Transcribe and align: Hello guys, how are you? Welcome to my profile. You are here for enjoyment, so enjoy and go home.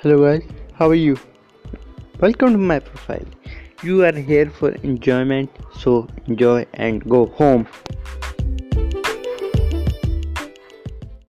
Hello 0.00 0.16
guys, 0.22 0.46
how 0.74 0.90
are 0.90 0.94
you? 0.94 1.18
Welcome 2.20 2.52
to 2.52 2.58
my 2.58 2.80
profile. 2.80 3.24
You 3.82 4.04
are 4.04 4.12
here 4.12 4.50
for 4.50 4.72
enjoyment, 4.82 5.50
so 5.78 6.06
enjoy 6.26 6.66
and 6.74 7.02
go 7.08 7.24
home. 7.24 7.66